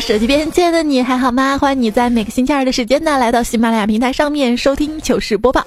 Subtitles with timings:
[0.00, 1.56] 手机边亲爱的你还好吗？
[1.58, 5.66] 欢迎你在每个星期二的时间呢，来到喜马拉雅平台上面收听糗事播报。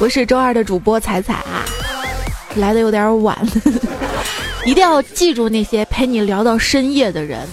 [0.00, 1.64] 我是周二的主播彩彩啊，
[2.56, 3.38] 来的有点晚，
[4.64, 7.46] 一定要记住那些陪你聊到深夜的人，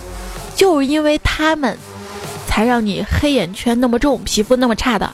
[0.55, 1.77] 就是因为他们，
[2.47, 5.09] 才让你黑眼圈那么重，皮肤那么差的。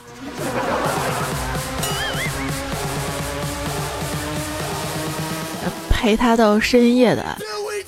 [5.89, 7.37] 陪他到深夜的，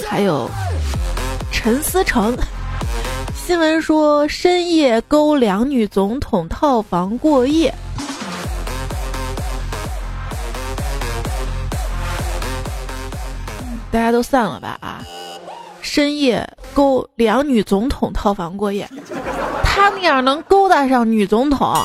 [0.05, 0.49] 还有
[1.51, 2.37] 陈思成。
[3.51, 7.75] 新闻说深夜勾两女总统套房过夜，
[13.91, 15.03] 大家都散了吧啊！
[15.81, 18.89] 深夜勾两女总统套房过夜，
[19.65, 21.75] 他那样能勾搭上女总统？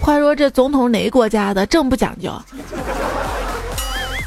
[0.00, 1.64] 话说这总统哪个国家的？
[1.64, 2.32] 这么不讲究？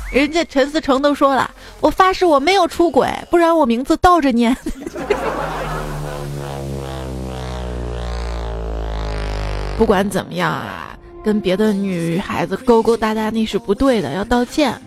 [0.09, 4.55] 人家陈思成都说了，我发誓我没有出轨，不然我名字倒着念。
[9.77, 14.79] 不管怎么样啊，跟别的女孩子勾勾搭搭那是不对的，要道歉。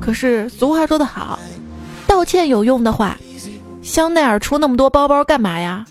[0.00, 1.38] 可是俗话说得好，
[2.06, 3.16] 道歉有用的话，
[3.82, 5.86] 香奈儿出那么多包包干嘛呀？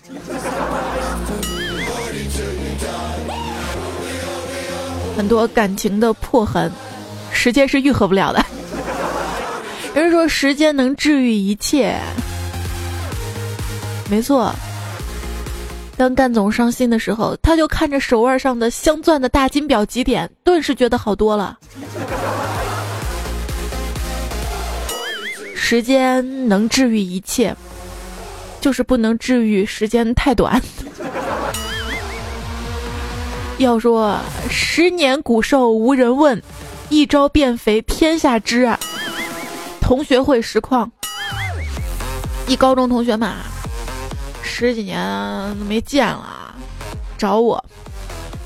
[5.16, 6.70] 很多感情的破痕。
[7.30, 8.44] 时间是愈合不了的。
[9.94, 11.98] 人说时间能治愈一切，
[14.10, 14.54] 没错。
[15.96, 21.58] 当干总伤心的时候，他就看着手腕上的镶钻的大金表几点，顿时觉得好多了。
[25.54, 27.54] 时间能治愈一切，
[28.60, 30.60] 就是不能治愈时间太短。
[33.58, 34.18] 要说
[34.50, 36.42] 十年古兽无人问。
[36.88, 38.78] 一朝变肥天下知啊！
[39.80, 40.92] 同学会实况，
[42.46, 43.36] 一高中同学嘛，
[44.54, 46.54] 十几年没见了，
[47.16, 47.64] 找我，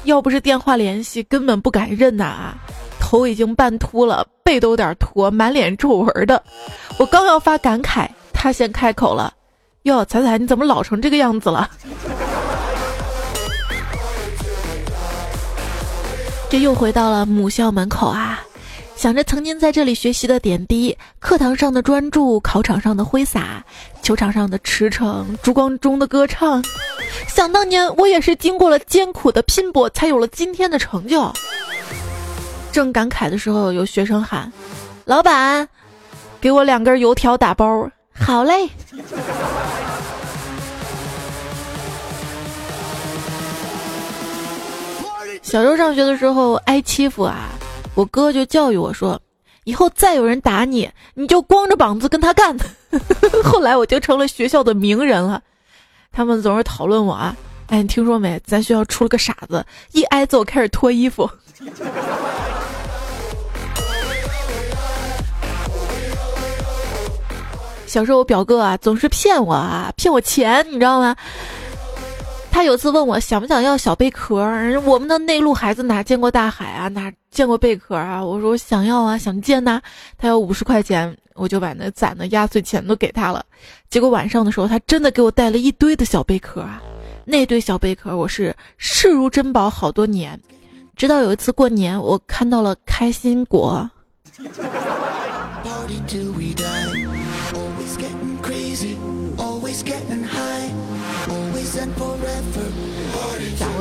[0.04, 2.54] 要不是电话联系，根本不敢认呐。
[3.00, 6.40] 头已经半秃了，背都有点驼，满脸皱纹的。
[6.96, 9.34] 我刚要发感慨，他先开口了
[9.82, 11.68] ：“哟，彩彩，你怎么老成这个样子了？”
[16.48, 18.40] 这又回到了母校门口啊，
[18.96, 23.62] 想着曾经在这里学习的点滴，课堂上的专注，考场上的挥洒，
[24.02, 26.64] 球场上的驰骋，烛光中的歌唱。
[27.28, 31.30] 想当年，我也是经过了艰苦的拼搏，才有了今天的成就。
[32.72, 34.50] 正感慨的时候，有学生喊
[35.04, 35.68] ：“老板，
[36.40, 38.68] 给我两根油条打包。”好嘞。
[45.42, 47.50] 小时候上学的时候挨欺负啊，
[47.96, 49.18] 我哥就教育我说，
[49.64, 52.54] 以后再有人打你，你就光着膀子跟他干。
[53.42, 55.42] 后来我就成了学校的名人了，
[56.12, 57.34] 他们总是讨论我啊，
[57.68, 58.38] 哎，你听说没？
[58.44, 61.28] 咱学校出了个傻子，一挨揍开始脱衣服。
[67.86, 71.16] 小时候我表哥啊总是骗我啊，骗我钱，你知道吗？
[72.56, 74.36] 他有一次问我想不想要小贝壳，
[74.86, 78.24] 我们的内陆孩子哪见过大海啊，哪见过贝壳啊？
[78.24, 79.78] 我说我想要啊，想见呐。
[80.16, 83.44] 他要五十块钱，我就把那攒的压岁钱都给他了。
[83.90, 86.82] 结果晚上的时候，他真的给我带了一堆的小贝壳啊。
[87.26, 90.40] 那堆小贝壳我是视如珍宝好多年，
[90.96, 93.90] 直到有一次过年，我看到了开心果。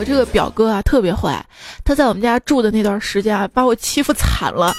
[0.06, 1.44] 这个表哥啊特别坏，
[1.84, 4.72] 他在我们家住的那段时间啊，把我欺负惨了。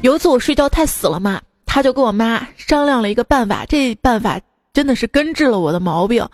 [0.00, 4.40] 有一次我睡觉太死了嘛，他就跟我妈商量了一个办法，这办法
[4.74, 6.28] 真的是根治了我的毛病，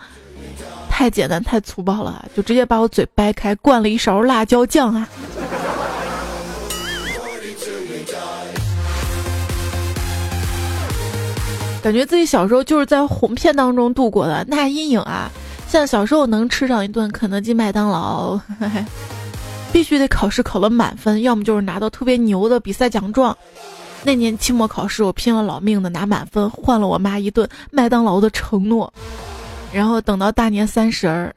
[0.89, 5.07] 太简单太粗暴了，就直接把我嘴掰开，灌了一勺辣椒酱啊。
[11.83, 15.31] 感觉自己小时候就是在哄骗当中度过的，那阴影啊。
[15.69, 18.41] 像小时候能吃上一顿肯德基、麦当劳，
[19.71, 23.37] 必须得考试考了满分，要么就是拿到特别牛的比赛奖状。
[24.03, 28.91] 那年期末考试，我拼了老命的拿满分，换了我妈一顿麦当劳的承诺。
[29.71, 31.35] 然后等到大年三十儿，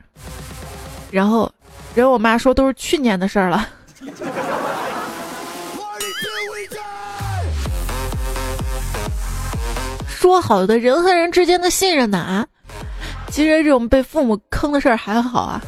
[1.11, 1.51] 然后，
[1.93, 3.67] 人我妈说都是去年的事儿了。
[10.07, 12.17] 说好的人和人之间的信任呢？
[12.17, 12.47] 啊？
[13.31, 15.61] 其实这种被父母坑的事儿还好啊，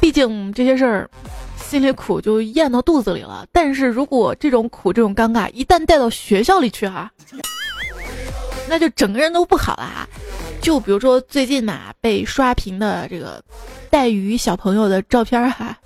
[0.00, 1.10] 毕竟这些事儿
[1.58, 3.46] 心里苦就咽到肚子里了。
[3.52, 7.10] 但是如果这种苦、这种尴尬一旦带到学校里去啊，
[8.66, 10.08] 那就整个人都不好啦。
[10.62, 13.42] 就比如说最近嘛，被刷屏的这个
[13.90, 15.76] 带鱼小朋友的照片哈，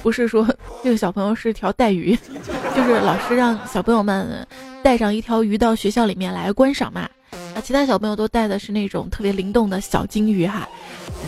[0.00, 0.46] 不是说
[0.84, 2.16] 这个小朋友是条带鱼，
[2.76, 4.46] 就是老师让小朋友们
[4.80, 7.08] 带上一条鱼到学校里面来观赏嘛。
[7.54, 10.68] 啊，其他小朋友都带的是那种特别灵动的小金鱼哈，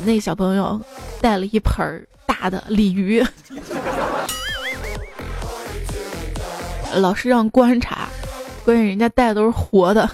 [0.04, 0.80] 那小朋友
[1.20, 3.24] 带了一盆儿大的鲤鱼。
[6.94, 8.08] 老师让观察，
[8.64, 10.08] 关键人家带的都是活的，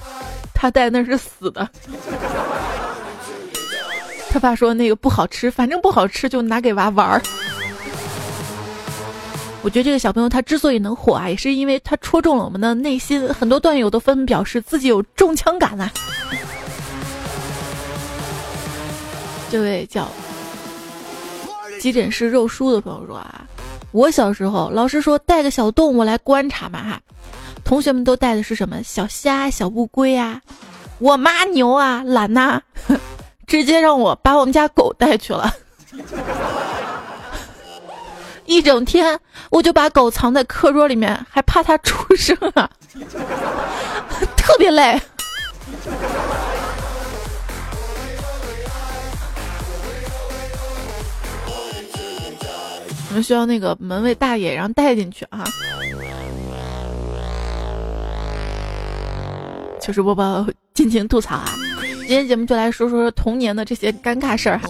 [0.55, 1.69] 他带那是死的。
[4.31, 7.23] 他爸说那个不好吃，反正不好吃就拿给娃玩儿。
[9.63, 13.29] 我觉得这个小朋友他之所以能火啊，也是因为他戳中了我们的内心。
[13.35, 15.91] 很多段友都纷纷表示自己有中枪感呐。
[19.51, 20.09] 这位叫
[21.81, 23.45] 急诊室肉叔的朋友说啊。
[23.93, 27.01] 我小时候，老师说带个小动物来观察嘛哈，
[27.65, 30.41] 同学们都带的是什么小虾、小乌龟啊，
[31.01, 32.63] 我妈牛啊，懒呐，
[33.49, 35.53] 直接让我把我们家狗带去了，
[38.51, 39.17] 一整天
[39.49, 42.69] 我就把狗藏在课桌里面，还怕它出声啊，
[44.37, 45.01] 特别累。
[53.09, 55.45] 我们需要那个门卫大爷，然后带进去啊。
[59.81, 60.45] 糗事播报，
[60.75, 61.55] 尽情吐槽啊！
[62.01, 64.69] 今天节目就来说说童年的这些尴尬事儿哈。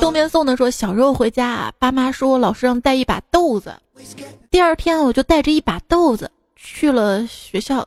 [0.00, 3.74] 东边送的说，小时候回家，爸妈说老师让带一把豆子，
[4.50, 7.86] 第二天我就带着一把豆子去了学校，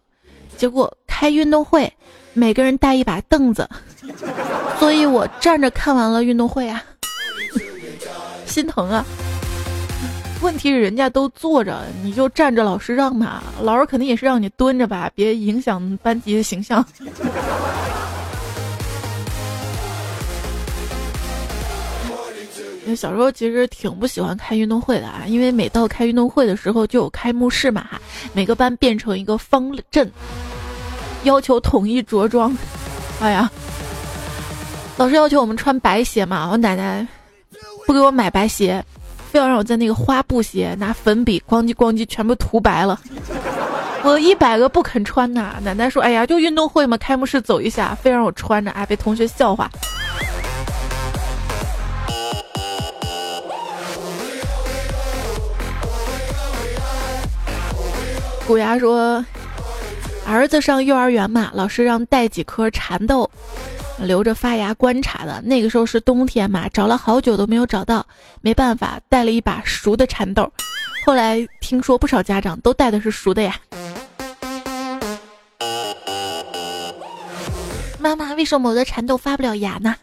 [0.57, 1.91] 结果开运动会，
[2.33, 3.67] 每个人带一把凳子，
[4.77, 6.83] 所以我站着看完了运动会啊。
[8.45, 9.03] 心疼啊！
[10.41, 13.41] 问题是人家都坐着，你就站着，老师让嘛？
[13.61, 16.85] 老师肯定也是让你蹲着吧，别影响班级的形象。
[22.95, 27.85] 小时候其实挺不喜欢开运动会的啊，因为每到开运动会的时候就有开幕式嘛，
[28.33, 30.09] 每个班变成一个方阵，
[31.23, 32.55] 要求统一着装。
[33.21, 33.49] 哎呀，
[34.97, 37.07] 老师要求我们穿白鞋嘛，我奶奶。
[37.87, 38.83] 不给我买白鞋，
[39.31, 42.99] 非要让我在那个花布鞋拿粉笔咣叽咣叽全部涂白了。
[44.03, 49.69] 我一百个不肯穿呐，奶奶说：“哎呀，就运动会嘛，开幕式走一下，非让我穿着，哎，被同学笑话。”
[58.51, 59.25] 虎牙说
[60.27, 63.31] ：“儿子上幼儿园嘛，老师让带几颗蚕豆。”
[64.03, 68.05] 留着发芽观察的那个时候是冬天嘛，找了好久都没有找到，
[68.41, 70.51] 没办法带了一把熟的蚕豆。
[71.05, 73.55] 后来听说不少家长都带的是熟的呀。
[77.99, 79.95] 妈妈，为什么我的蚕豆发不了芽呢？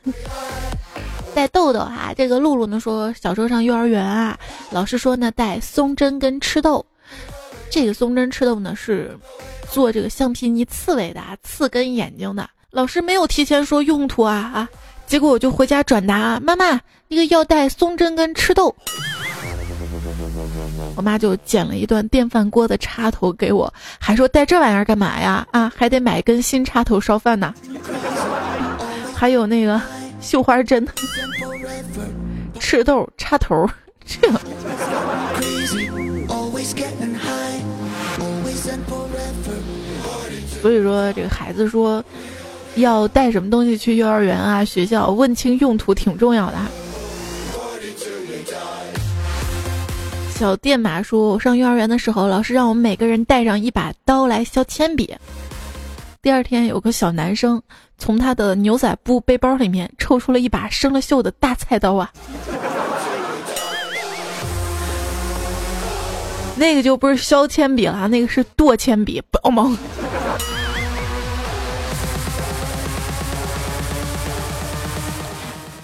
[1.34, 4.38] 带豆豆哈，这个露露呢说小时候上幼儿园啊，
[4.70, 6.86] 老师说呢带松针跟赤豆。
[7.70, 9.16] 这个松针赤豆呢是
[9.70, 12.48] 做这个橡皮泥刺猬的，刺跟眼睛的。
[12.70, 14.68] 老师没有提前说用途啊啊！
[15.06, 18.74] 结果我就回家转达妈妈，那个要带松针跟赤豆。
[20.96, 25.46] 我妈就剪了一段电饭锅的插头给我，还说带这玩意儿干嘛呀？
[25.52, 27.54] 啊，还得买根新插头烧饭呢。
[29.14, 29.80] 还有那个
[30.20, 30.86] 绣花针、
[32.60, 33.66] 赤豆插头，
[34.04, 34.28] 这。
[40.60, 42.04] 所以说，这个孩子说。
[42.76, 44.64] 要带什么东西去幼儿园啊？
[44.64, 46.58] 学校问清用途挺重要的。
[50.30, 55.12] 小电马说：“我上幼儿园的时候，老师让我们每个人带上一把刀来削铅笔。
[56.22, 57.60] 第二天，有个小男生
[57.96, 62.12] 从他的牛仔布背包里面抽出了一把生了锈的大菜刀啊！
[66.58, 69.76] 那个就不是削铅笔了，那个是剁铅笔，不要忙。”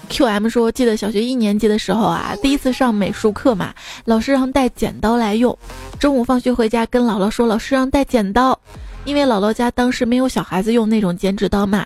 [0.07, 3.73] Q M 说：“记得小学一年级的时候啊，第一次上美术课嘛，
[4.05, 5.57] 老师让带剪刀来用。
[5.99, 8.57] 中午放学回家跟姥姥说，老师让带剪刀，
[9.03, 11.85] 因为姥姥家当时没有小孩子用那种剪纸刀嘛，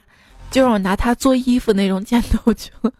[0.51, 2.91] 就让我拿它做衣服那种剪刀去了。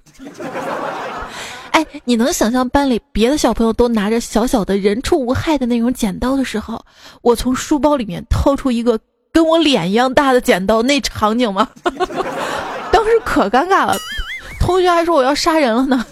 [1.71, 6.83] 哎，你能想象班里别的小朋友都拿着小小的人畜无害的那种剪刀的时候，
[7.21, 8.99] 我从书包里面掏出一个
[9.31, 11.67] 跟我脸一样大的剪刀那场景吗？
[12.91, 13.97] 当时可尴尬了。”
[14.59, 16.05] 同学还说我要杀人了呢，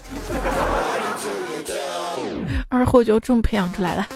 [2.68, 4.06] 二货就这么培养出来了。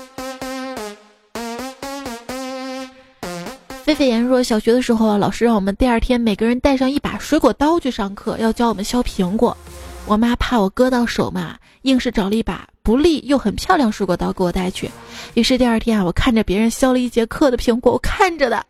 [3.85, 9.57] 菲菲言说，小学的时候，老师让我们第二天每个人带上一把水果刀去上课，要教我们削苹果。
[10.05, 14.91] 我妈怕我割到手嘛，硬是找了一把不利又很漂亮水果刀给我带去。
[15.35, 18.63] 于是第二天啊，我看着别人削了一节课的苹果，我看着的，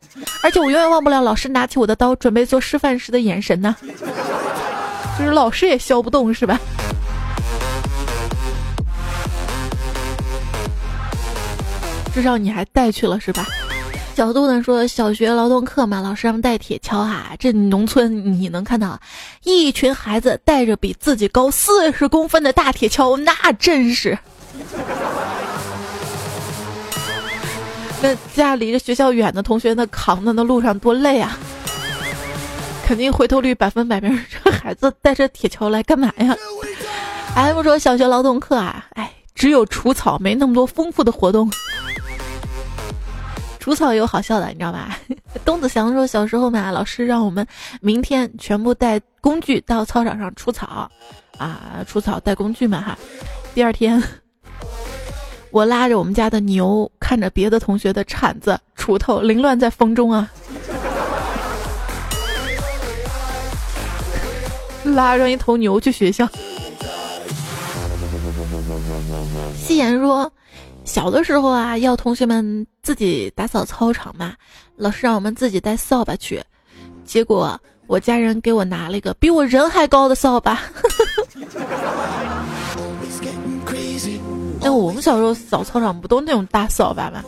[0.45, 3.75] 而且我永远忘不了老师拿起我的刀准备做示范时的眼神呢。
[5.19, 6.61] 就是老师也削不动是吧？
[12.15, 13.47] 至少你还带去了是吧？
[14.15, 17.31] 小度呢说，小学劳动课嘛，老师让带铁锹哈。
[17.39, 19.01] 这农村你能看到，
[19.43, 24.19] 一群孩子带着比自己高四十公分的大铁锹，那真是。
[28.03, 31.39] 那家离着学校远的同学，那扛的那路上多累啊！
[32.85, 33.99] 肯定回头率百分百。
[34.01, 36.37] 这孩子带着铁锹来干嘛呀
[37.35, 41.51] ？M 说，小学劳动课啊，哎，只有除草，没那么多丰富的活动。
[43.63, 44.99] 除草有好笑的，你知道吧？
[45.47, 47.47] 东子祥说，小时候嘛，老师让我们
[47.81, 50.91] 明天全部带工具到操场上除草，
[51.39, 52.99] 啊，除草带工具嘛哈。
[53.55, 54.03] 第二天，
[55.53, 60.29] 我拉着我们家的牛，看着别的同学的铲子、锄头凌乱在风中啊，
[64.83, 66.29] 拉着一头牛去学校。
[69.57, 70.29] 夕颜说。
[70.85, 74.35] 小的时候啊，要同学们自己打扫操场嘛，
[74.77, 76.43] 老师让我们自己带扫把去，
[77.05, 80.61] 结果我家人给我拿了一个比我人还高的扫把。
[84.61, 87.25] 那，我们小时候扫操场不都那种大扫把吗？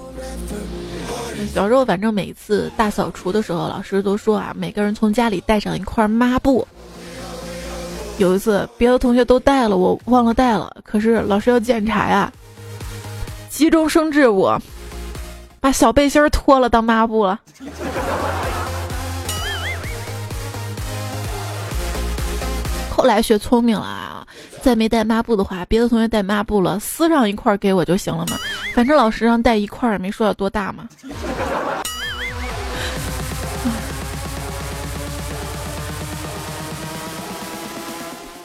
[1.52, 6.66] 小时候反正每次大扫除的时候，老师都说啊，每个人从家里带上一块抹布。
[8.18, 12.32] 有一次别的同学都带了，我忘了带了，可是老师要检查呀。
[13.54, 14.61] 急中生智，我
[15.61, 17.38] 把小背心脱了当抹布了。
[22.90, 24.26] 后来学聪明了啊，
[24.61, 28.37] 再没带抹布的话，别的同学带抹布了，撕上一块给我就行了嘛。
[28.75, 30.88] 反正老师让带一块，也没说要多大嘛。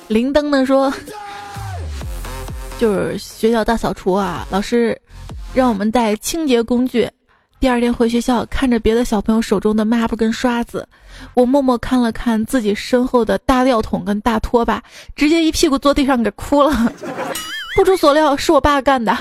[0.07, 0.93] 铃灯呢说。
[2.79, 4.97] 就是学校大扫除啊，老师
[5.53, 7.09] 让我们带清洁工具。
[7.59, 10.87] 第二天回学校，看着别的小朋友手中的抹布跟刷子，
[11.33, 14.81] 我默默看了看自己身后的大吊桶跟大拖把，
[15.13, 16.93] 直接一屁股坐地上给哭了。
[17.75, 19.17] 不出所料，是我爸干的。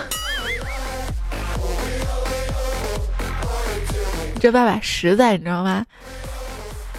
[4.38, 5.84] 这爸爸实在，你知道吗？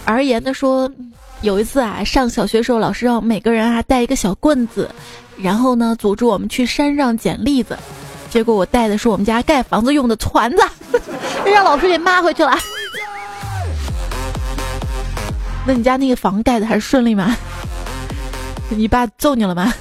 [0.04, 0.92] 而言的说，
[1.40, 4.90] 有一次啊，上小学时候，老师让每个人啊带一个小棍子。
[5.42, 7.78] 然后呢，组织我们去山上捡栗子，
[8.30, 10.62] 结果我带的是我们家盖房子用的椽子，
[11.46, 12.52] 让老师给骂回去了。
[15.66, 17.36] 那你家那个房盖的还顺利吗？
[18.70, 19.72] 你爸揍你了吗？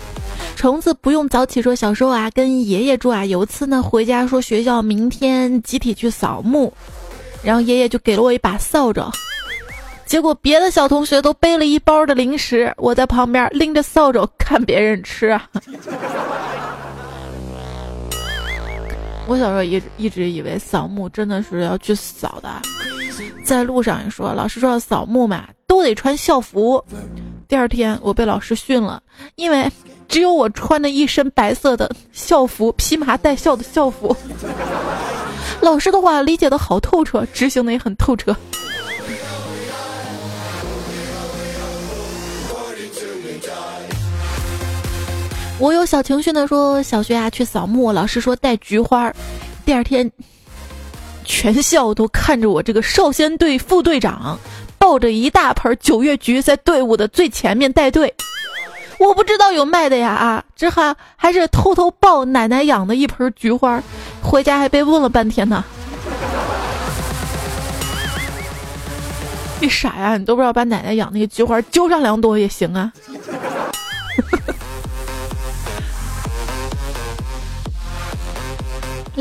[0.56, 6.74] 虫子不用早起说，小时候啊跟爷爷住啊，有一次呢回家说学校明天集体去扫墓，
[7.42, 9.10] 然后爷爷就给了我一把扫帚。
[10.10, 15.40] 结果别的小同学都背了一包的零食，我在旁边拎着扫帚看别人吃。
[19.28, 22.50] 我小时候一一直以为扫墓真的是要去扫的，
[23.44, 26.84] 在路上也说老师说要扫墓嘛，都得穿校服。
[27.48, 29.00] 第二天我被老师训了，
[29.36, 29.72] 因为
[30.08, 34.18] 只有我穿的一身白色的校服，披麻戴孝的校服。
[35.62, 38.36] 老师的话理解的好透彻，执行的也很透彻。
[45.60, 49.14] 我有小情绪呢，说小学啊去扫墓，老师说带菊花。
[49.66, 50.10] 第二天，
[51.26, 54.40] 全校都看着我这个少先队副队长
[54.78, 58.14] 抱着一大盆九月菊在队伍的最前面带队。
[59.00, 63.84] 我不知道有卖的呀啊，这还还是偷偷抱奶奶养的一盆菊花，
[64.24, 65.62] 回家还被问了半天呢。
[69.60, 70.16] 你傻呀？
[70.16, 72.94] 你都不知道把奶奶养那个菊花揪上两朵也行啊。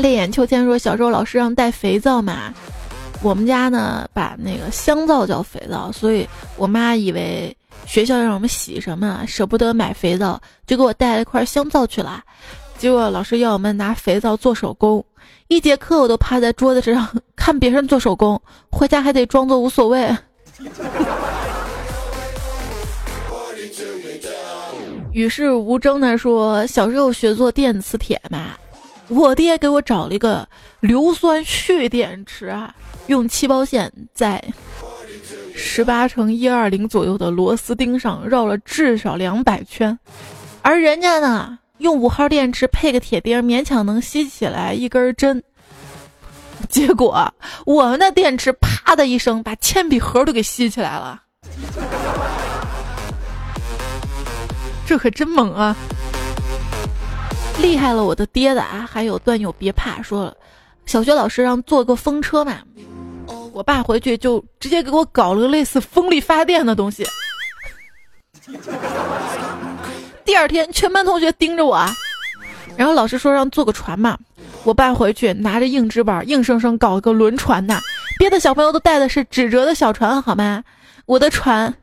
[0.01, 2.53] 泪眼秋千说：“小时候老师让带肥皂嘛，
[3.21, 6.27] 我们家呢把那个香皂叫肥皂，所以
[6.57, 12.23] 我妈以为学校让我们洗什么，舍不得买肥皂，就给我带了一块香皂去了。
[12.77, 15.03] 结果老师要我们拿肥皂做手工，
[15.47, 20.09] 一节课我都趴在桌子上 看别人做手工，回家还得装作无所谓。”
[25.11, 28.51] 与世无争的说：“小时候学做电磁铁嘛。”
[29.09, 30.47] 我爹给我找了一个
[30.79, 32.73] 硫酸蓄电池啊，
[33.07, 34.41] 用气包线在
[35.55, 39.97] 十八乘一二零左右的螺丝钉上绕了至少两百圈，
[40.61, 45.43] 而人家呢，用五号电池配个铁钉，勉强能吸起来一根针。
[46.69, 47.33] 结果
[47.65, 51.23] 我们的电池啪的一声把铅笔盒都给吸起来了，
[54.85, 55.75] 这可真猛啊！
[57.61, 58.87] 厉害了我的爹的啊！
[58.89, 60.35] 还有段友别怕，说了，
[60.85, 62.59] 小学老师让坐个风车嘛，
[63.53, 67.05] 我爸回去就直接给我搞了个类似风力发电的东西。
[70.25, 71.85] 第二天全班同学盯着我，
[72.77, 74.17] 然后老师说让坐个船嘛。
[74.63, 77.79] 我爸回去拿着硬纸板，硬生生搞个轮船呐。
[78.17, 80.63] 别的小朋友都带的是纸折的小船，好吗？
[81.05, 81.73] 我的船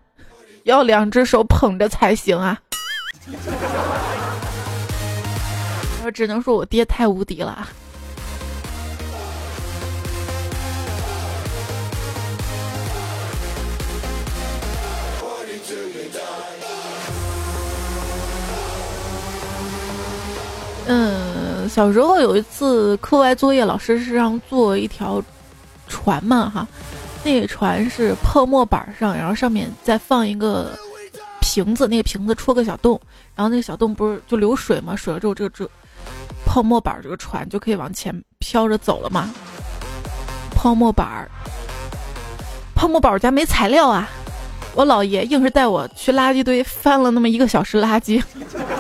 [0.64, 2.59] 要两只手捧着才行啊！
[6.06, 7.66] 我只能说我爹太无敌了。
[20.86, 21.68] 嗯。
[21.68, 25.20] 小时候有一次课外作业，老师是让做一条
[25.88, 26.68] 船嘛，哈，
[27.25, 30.78] 那个船是泡沫板上，然后上面再放一个
[31.40, 32.98] 瓶子，那个瓶子戳个小洞，
[33.34, 35.68] 然后那个小洞不是就流水嘛，水了之后这个这
[36.46, 39.30] 泡沫板这个船就可以往前飘着走了嘛。
[40.54, 41.28] 泡沫板儿，
[42.74, 44.08] 泡沫板儿家没材料啊，
[44.74, 48.22] 我姥爷硬是带我去垃圾堆翻了那么一个小时垃圾。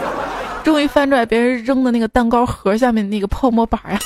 [0.64, 3.98] 终于翻出来别人扔的那个蛋糕盒下面那个泡沫板呀，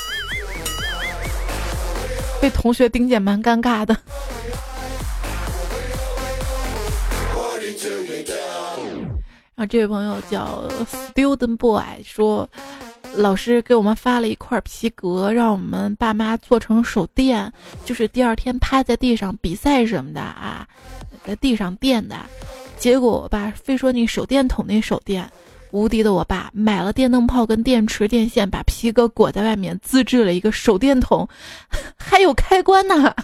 [2.40, 3.96] 被同学盯见蛮尴尬的。
[9.54, 10.64] 然后这位朋友叫
[11.14, 12.48] Student Boy 说，
[13.16, 17.52] 老师给我们发了一块皮革，让我们爸妈做成手电，
[17.84, 20.66] 就是第二天趴在地上比赛什么的啊，
[21.26, 22.16] 在地上垫的。
[22.78, 25.30] 结果我爸非说那手电筒那手电。
[25.72, 31.28] 无敌的我爸买了电灯泡跟电池电线，把皮革裹在外面，自制了一个手电筒，
[31.96, 33.14] 还有开关呢。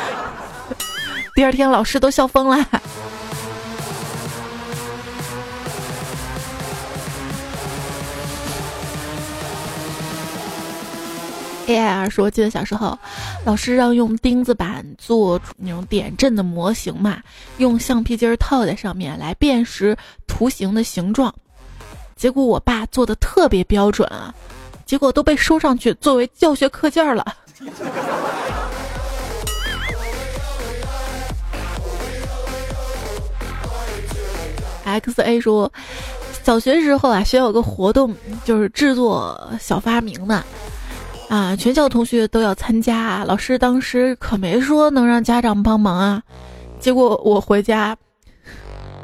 [1.36, 2.66] 第二天老师都笑疯了。
[11.66, 12.98] A I R 说，记得小时候，
[13.44, 17.22] 老师让用钉子板做那种点阵的模型嘛，
[17.58, 19.96] 用橡皮筋套在上面来辨识
[20.26, 21.32] 图形的形状。
[22.16, 24.34] 结果我爸做的特别标准啊，
[24.84, 27.24] 结果都被收上去作为教学课件了。
[34.84, 35.72] X A 说，
[36.42, 38.12] 小学时候啊，学校有个活动，
[38.44, 40.44] 就是制作小发明呢，
[41.30, 46.20] 啊全校同学都要参加，老师当时可没说能让家长帮忙啊，
[46.80, 47.96] 结果我回家。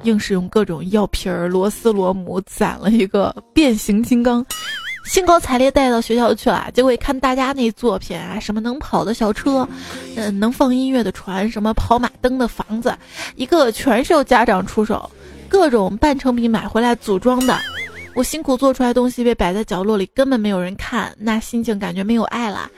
[0.02, 4.44] 硬是用各种药瓶儿、螺丝、螺母攒了一个变形金刚，
[5.04, 6.68] 兴高采烈带到学校去了。
[6.74, 9.68] 结果一看大家那作品啊，什么能跑的小车，
[10.16, 12.96] 嗯，能放音乐的船，什么跑马灯的房子，
[13.36, 15.10] 一个全是由家长出手，
[15.48, 17.58] 各种半成品买回来组装的。
[18.16, 22.70] 我辛苦做出来东西被摆在角落里，根本没有人看，那心情感觉没有爱了。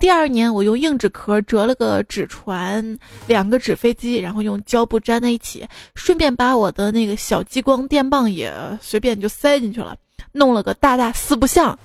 [0.00, 5.64] 第二年，我用硬纸壳折了个纸船，两个纸飞机，然后用胶布粘在一起，
[5.94, 9.94] 顺便把我的那个小激光电棒也随便就塞进去了，
[10.32, 11.78] 弄了个大大四不像，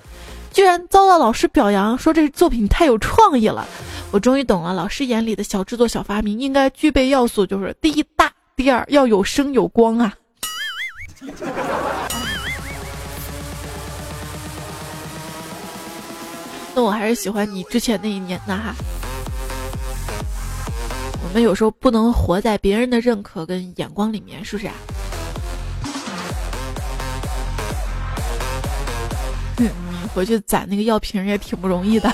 [0.52, 3.64] 居然遭到老师表扬，说这作品太有创意了。
[4.10, 10.12] 我终于懂了，老师眼里的小制作、小发明应该具备要素，就是第一大，第二要有声有光啊。
[16.78, 18.72] 那我还是喜欢你之前那一年的哈。
[21.24, 24.74] 我们有时候不能活在别人的认可跟眼光里面，是不是啊？
[29.56, 29.68] 你
[30.14, 32.08] 回去攒那个药瓶也挺不容易的。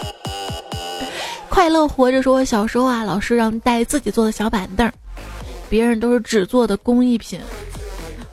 [1.51, 4.91] 快乐活着说，小时候啊，老师让带自己做的小板凳，
[5.69, 7.39] 别人都是纸做的工艺品，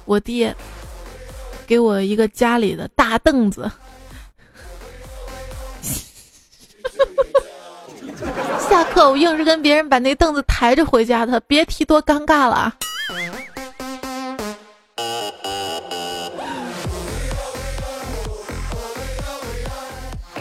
[0.05, 0.55] 我爹
[1.67, 3.69] 给我一个家里的大凳子。
[8.69, 12.73] 下课我硬是跟别人把那凳子抬着回家的，别提多尴尬了。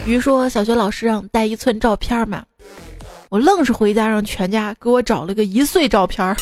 [0.05, 2.43] 鱼说小学老师让带一寸照片嘛，
[3.29, 6.35] 我愣是回家让全家给我找了个一岁照片，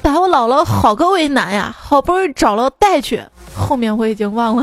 [0.00, 3.20] 打我姥姥好个为难呀，好不容易找了带去，
[3.54, 4.62] 后面我已经忘了。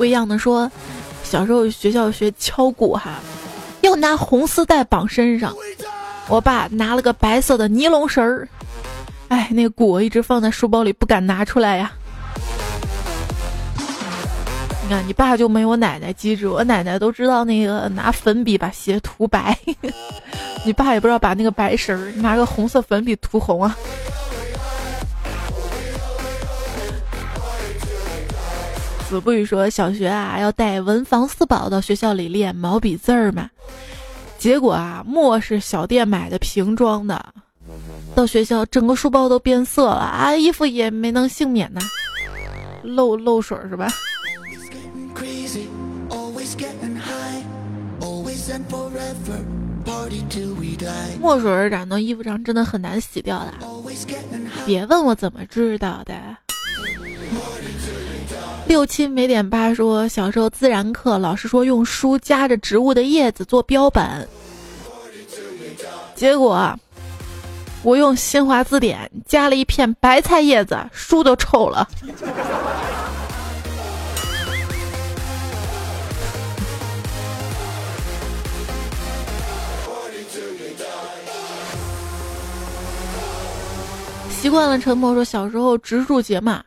[0.00, 0.72] 不一样的说，
[1.22, 3.20] 小时候学校学敲鼓哈，
[3.82, 5.54] 要拿红丝带绑身上，
[6.26, 8.48] 我爸拿了个白色的尼龙绳儿，
[9.28, 11.92] 哎，那个鼓一直放在书包里不敢拿出来呀。
[14.82, 19.54] 你看，你爸就没我奶奶机智，我奶奶都知道那个拿粉笔把鞋涂白，
[20.64, 23.76] 你爸也不知道把那个白绳儿拿个红色粉笔涂红啊。
[29.10, 33.50] 子不语说小学啊要带文房四宝到学校里练毛笔字儿嘛，
[34.38, 37.34] 结果啊墨是小店买的瓶装的，
[38.14, 41.80] 到学校整个书包都变色了啊，衣服也没能幸免呢，
[42.84, 43.92] 漏漏水是吧？
[51.20, 53.52] 墨水染到衣服上真的很难洗掉的，
[54.64, 56.14] 别问我怎么知道的。
[58.70, 64.28] 六七没点八说，小时候自然课老师说用书夹着植物的叶子做标本，
[66.14, 66.72] 结果
[67.82, 71.88] 我用新华字典夹了一片白菜叶子，书都臭了。
[84.30, 86.62] 习惯了沉默，说小时候植树节嘛，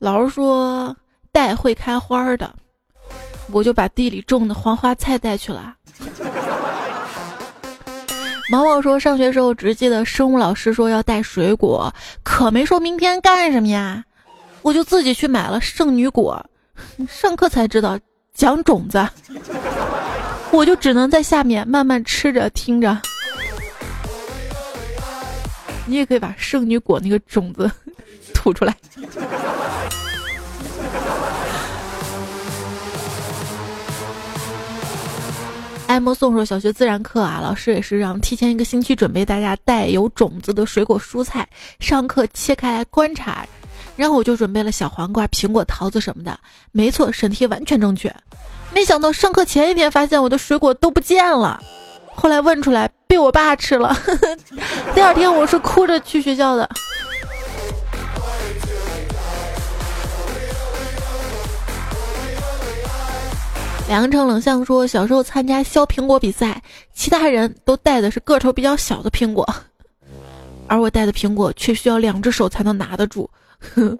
[0.00, 0.94] 老师说。
[1.34, 2.54] 带会开花的，
[3.50, 5.74] 我就把地里种的黄花菜带去了。
[8.48, 11.92] 毛毛说，上学时候只记得生物老师说要带水果，
[12.22, 14.04] 可没说明天干什么呀。
[14.62, 16.46] 我就自己去买了圣女果，
[17.08, 17.98] 上课才知道
[18.32, 19.04] 讲种子，
[20.52, 22.96] 我就只能在下面慢慢吃着听着。
[25.84, 27.68] 你也可以把圣女果那个种子
[28.32, 28.76] 吐出来。
[35.86, 41.46] 爱莫送说，小学自然课啊，老师也是让提前一个星期准备大家带有种子的水果蔬菜，
[41.78, 43.46] 上课切开来观察。
[43.94, 46.36] 然后我就准备了小黄瓜、苹果、桃子什么的。
[46.72, 48.12] 没错，审题完全正确。
[48.72, 51.62] 没想到上课前一天发现我的水果都不见了，
[52.12, 53.96] 后来问出来被我爸吃了。
[54.96, 56.68] 第二天我是哭着去学校的。
[63.86, 66.62] 两城冷笑说：“小时候参加削苹果比赛，
[66.94, 69.46] 其他人都带的是个头比较小的苹果，
[70.66, 73.28] 而我带的苹果却需要两只手才能拿得住。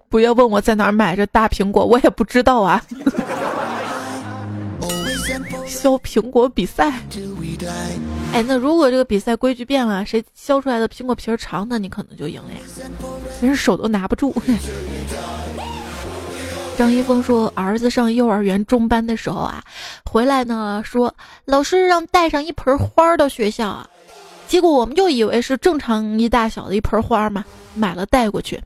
[0.08, 2.82] 不要问我在哪儿买这大苹果，我也不知道啊。
[5.66, 6.92] 削苹果比赛，
[8.32, 12.58] 哎，那如果这个比赛规矩变了，谁削出来的苹果皮儿长那，你可能就赢了呀。
[13.40, 14.34] 人手都拿不住。”
[16.76, 19.62] 张一峰说：“儿子上幼儿园中班的时候啊，
[20.04, 23.88] 回来呢说老师让带上一盆花到学校啊，
[24.48, 28.60] 结果我们就以为是正常一大小的一盆花嘛，买了带过去，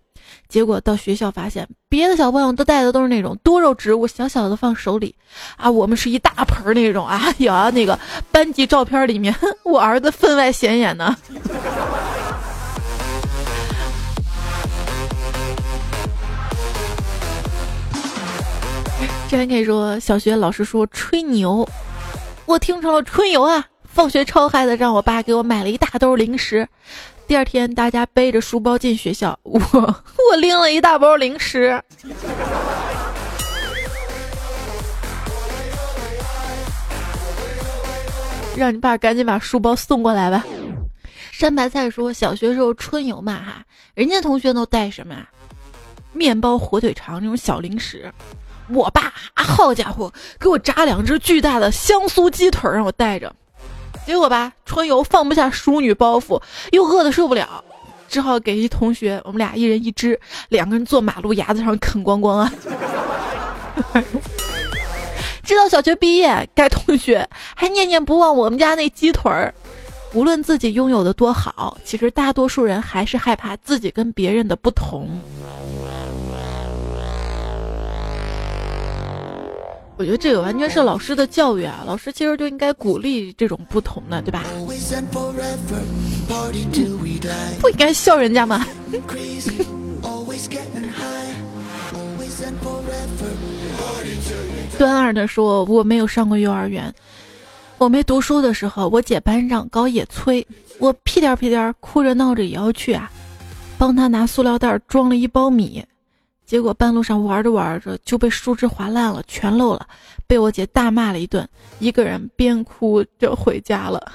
[0.49, 5.15] 结果到学校发现别的小朋友都带的都是那种多肉植物，小小的放手里，
[5.57, 7.99] 啊，我们是一大盆那种啊，有啊那个
[8.33, 11.15] 班级照片里面，我儿子分外显眼呢。”
[19.31, 21.69] 这边可以说，小学老师说吹牛，
[22.47, 23.63] 我听成了春游啊！
[23.85, 26.67] 放学超嗨的，让我爸给我买了一大兜零食。
[27.27, 31.79] 第二天，大家背着书包进学校，我 我拎了一大包零食，
[38.57, 40.43] 让你爸赶紧把书包送过来吧。
[41.33, 43.63] 山白菜说，小学时候春游嘛哈，
[43.95, 45.29] 人家同学都带什么啊？
[46.15, 48.11] 面包、火腿肠那种小零食。
[48.71, 53.35] 我爸，好家伙，给我炸两只巨大的香酥鸡腿让我带着，
[54.07, 56.41] 结果吧，春游放不下淑女包袱，
[56.73, 57.65] 又饿得受不了，
[58.09, 62.53] 只好给一同学，我们俩一人一只，两个人坐马路牙子上啃光光啊。
[65.43, 67.27] 直到小学毕业，该同学
[67.57, 69.55] 还念念不忘我们家那鸡腿儿。
[70.13, 75.09] 无论自己拥有的多好，其实大多数人还是害怕自己跟别人的不同。
[79.99, 81.83] 我觉得这个完全是老师的教育啊！
[81.85, 84.45] 老师其实就应该鼓励这种不同的，对吧？
[87.61, 88.65] 不应该笑人家吗？
[94.79, 96.95] 端二的说：“我没有上过幼儿园，
[97.79, 100.47] 我没读书的时候，我姐班长搞野炊，
[100.79, 103.11] 我屁颠屁颠哭着闹着也要去啊，
[103.77, 105.85] 帮他拿塑料袋装了一包米。”
[106.49, 109.87] 结果半路上玩着玩着就被树枝划烂了，全漏了，
[110.27, 111.47] 被我姐大骂了一顿，
[111.79, 114.01] 一个人边哭着回家了。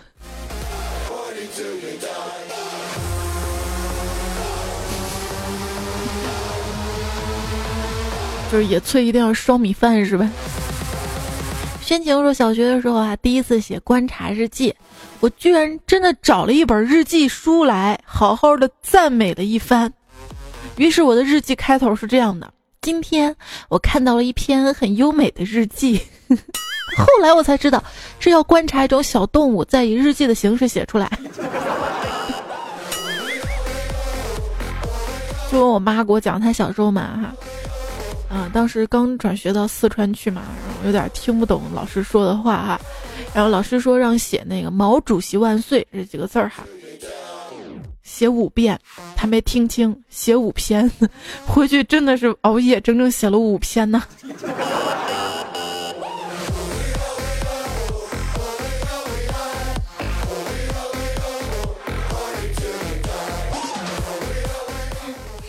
[8.52, 10.28] 就是野炊一定要烧米饭是吧？
[11.82, 14.74] 宣晴说小学的时候啊，第一次写观察日记，
[15.20, 19.94] 我居然真的找了一本日记书来好好的赞美了一番。
[20.78, 23.36] 于是我的日记开头是这样的：今天
[23.70, 26.02] 我看到了一篇很优美的日记。
[26.98, 27.84] 后来我才知道，
[28.20, 31.10] 是要观察一种小动物，再以日记的形式写出来。
[35.52, 37.34] 就我妈给我讲她小时候嘛哈。
[38.36, 42.82] 啊，当时刚转学到四川去嘛，然后有点听不懂老师说的话哈，
[43.32, 46.64] 然后老师说让写那个“毛主席万岁”这几个字儿哈，
[48.04, 48.78] 写五遍，
[49.16, 50.92] 他没听清，写五篇，
[51.48, 54.04] 回去真的是熬夜整整写了五篇呢。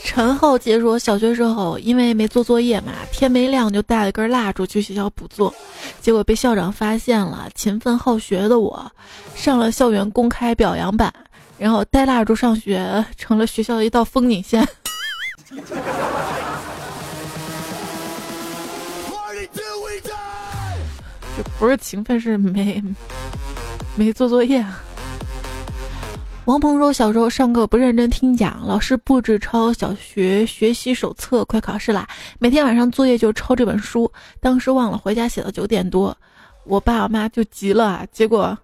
[0.04, 5.52] 陈浩杰说，小学时候因为没做作业嘛，天没亮就带了根蜡烛去学校补做，
[6.00, 7.48] 结果被校长发现了。
[7.56, 8.88] 勤奋好学的我，
[9.34, 11.12] 上了校园公开表扬版，
[11.64, 14.62] 然后带蜡烛上学成了学校的一道风景线。
[21.34, 22.84] 这不是勤奋，是没
[23.96, 24.62] 没做作业。
[26.44, 32.06] 王鹏说：“小时候上课不认真听讲，老师布置抄小学学习手册，快考试啦！
[32.38, 34.12] 每天晚上作业就抄这本书。
[34.38, 36.14] 当时忘了回家写到九点多，
[36.64, 38.06] 我爸我妈就急了。
[38.12, 38.54] 结果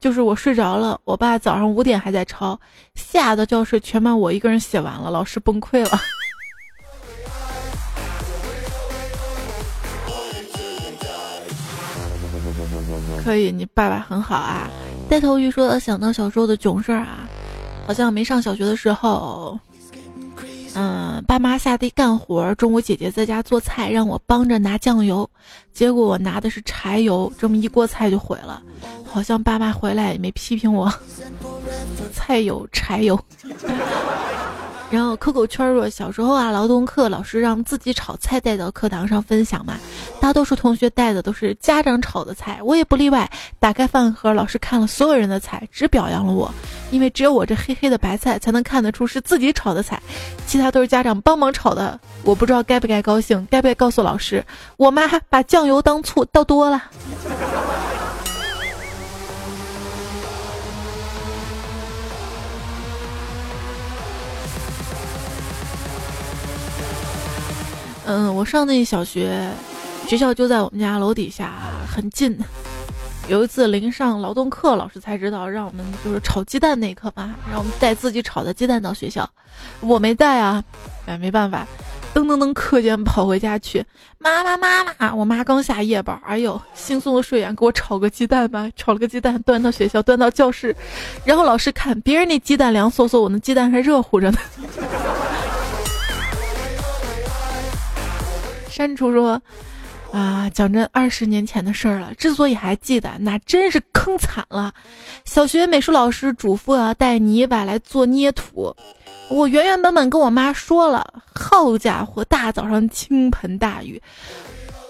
[0.00, 2.58] 就是我睡着了，我爸早上五点还在抄，
[2.94, 6.00] 吓得教室全班我一个人写完了，老师崩溃了。
[13.22, 14.70] 可以，你爸爸很好啊。”
[15.10, 17.28] 呆头鱼说：“想到小时候的囧事儿啊，
[17.86, 19.60] 好像没上小学的时候，
[20.74, 25.28] 嗯，爸妈下地干活，中午姐姐在家做菜，让我帮着拿酱油，
[25.72, 28.62] 结果我拿的是柴油，这么一锅菜就毁了。
[29.04, 30.92] 好像爸妈回来也没批评我，
[32.14, 33.18] 菜有柴油。”
[34.90, 39.78] 然后 QQ 圈说，小时候啊，劳动课老师让自己炒菜带到课堂上分享嘛，
[40.20, 43.30] 大多数同学带的都是家长炒的菜，我也不例外。
[43.60, 46.52] 打开饭盒，老师看了所有人的菜，只表扬了我，
[46.90, 50.02] 因为只有我这黑黑的白菜才能看得出是自己炒的菜，
[50.44, 51.98] 其他都是家长帮忙炒的。
[52.24, 54.44] 我不知道该不该高兴，该不该告诉老师，
[54.76, 56.82] 我妈把酱油当醋倒多了。
[68.06, 69.48] 嗯，我上那小学，
[70.06, 71.52] 学校就在我们家楼底下，
[71.88, 72.38] 很近。
[73.28, 79.28] 有一次临上劳动课，老师才知道让我们就是炒鸡蛋那一刻嘛，让我们带自己炒的鸡蛋到学校。
[79.80, 80.64] 我没带啊，
[81.06, 81.64] 哎，没办法，
[82.12, 83.84] 噔噔噔，课间跑回家去。
[84.18, 90.74] 妈妈妈妈，我妈刚下夜班，哎呦，惺忪的睡眼，给我炒个鸡蛋吧，炒了个鸡蛋，端到学校，端到教室。
[91.24, 94.38] 然后老师看，别人那鸡蛋凉飕飕，我那鸡蛋还热乎着呢。
[98.80, 99.38] 删除说
[100.10, 102.14] ：“啊，讲这二十年前的事儿了。
[102.14, 104.72] 之所以还记得，那真是坑惨了。
[105.26, 108.74] 小学美术老师嘱咐要带泥巴来做捏土，
[109.28, 111.06] 我原原本本跟我妈说了。
[111.34, 114.00] 好家伙，大早上倾盆大雨，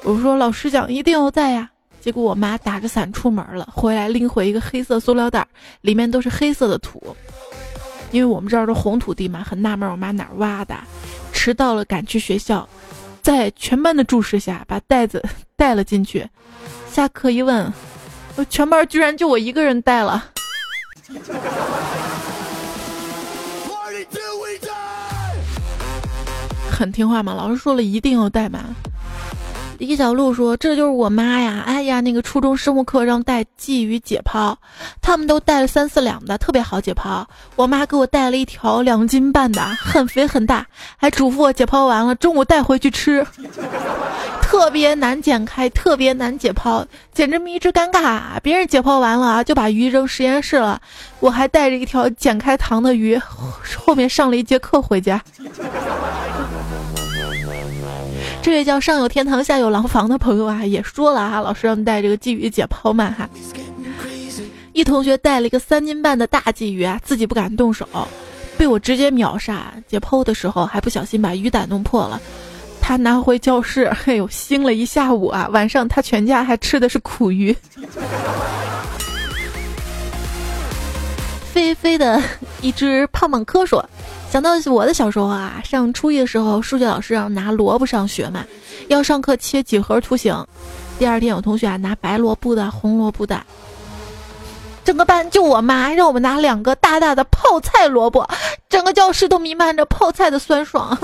[0.05, 1.69] 我说老师讲一定要带呀。
[2.01, 5.45] 结果我妈打着伞出门了，回来拎回一个黑色塑料袋，
[5.81, 7.03] 里面都是黑色的土。
[8.13, 10.77] 因为我们这儿的红土地嘛，很纳闷我妈哪儿挖的。
[11.33, 12.69] 迟到了，赶去学校。”
[13.23, 15.23] 在全班的注视下，把袋子
[15.57, 16.29] 带了进去。
[16.91, 17.73] 下课一问，
[18.49, 20.25] 全班居然就我一个人带了。
[26.71, 28.65] 很听话嘛，老师说了一定要带嘛。
[29.81, 31.63] 李小璐说：“这就是我妈呀！
[31.65, 34.55] 哎呀，那个初中生物课让带鲫鱼解剖，
[35.01, 37.25] 他们都带了三四两的，特别好解剖。
[37.57, 40.67] 我妈给我带了一条两斤半的，很肥很大，
[40.99, 43.27] 还嘱咐我解剖完了中午带回去吃。
[44.43, 48.39] 特别难剪开，特别难解剖，简直迷之尴尬。
[48.43, 50.79] 别人解剖完了就把鱼扔实验室了，
[51.21, 53.19] 我还带着一条剪开膛的鱼，
[53.79, 55.23] 后面上了一节课回家。”
[58.43, 63.29] 这位叫上有天堂下有廊房的朋友啊，也说了哈，老师让带这个鲫鱼解剖嘛哈。
[64.73, 67.87] 一同学带了一个三斤半的大鲫鱼啊，自己不敢动手，
[68.57, 69.73] 被我直接秒杀。
[69.87, 72.19] 解剖的时候还不小心把鱼胆弄破了，
[72.81, 75.47] 他拿回教室，哎呦，腥了一下午啊！
[75.53, 77.55] 晚上他全家还吃的是苦鱼。
[81.53, 82.23] 飞飞的
[82.63, 83.85] 一只胖胖科说
[84.31, 88.45] ：“想到我的小时候啊，上初一的时候，数学老师让拿萝卜上学嘛，
[88.87, 90.47] 要上课切几何图形。
[91.01, 93.43] 第二天有同学啊拿白萝卜的、红萝卜的，
[94.85, 98.25] 整个班就我妈让我们拿两个大大的泡菜萝卜，
[98.69, 100.97] 整个教室都弥漫着泡菜的酸爽。”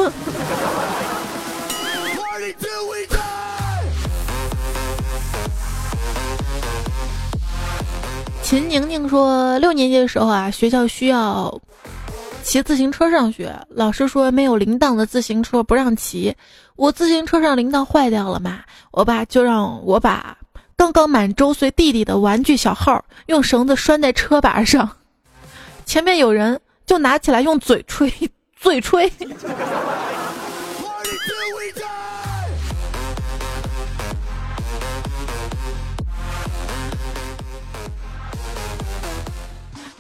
[8.41, 11.61] 秦宁宁说，六年级的时候啊，学校需要
[12.46, 16.32] 骑自行车上学，老师说没有铃铛的自行车不让骑。
[16.76, 18.61] 我自行车上铃铛坏掉了嘛，
[18.92, 20.38] 我爸就让我把
[20.76, 24.88] 刚刚满周岁弟弟的玩具小号用绳子拴在车把上，
[25.85, 28.09] 前面有人就拿起来用嘴吹，
[28.61, 29.12] 嘴吹。